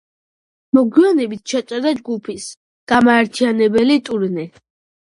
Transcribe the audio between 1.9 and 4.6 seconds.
ჯგუფის გამაერთიანებელი ტურნე.